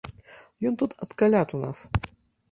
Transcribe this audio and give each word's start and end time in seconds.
Ён 0.69 0.77
тут 0.81 0.95
ад 1.05 1.11
каляд 1.23 1.53
у 1.57 1.59
нас. 1.65 1.83